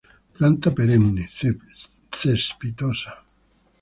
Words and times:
Planta 0.37 0.71
perenne, 0.79 1.27
cespitosa. 2.23 3.13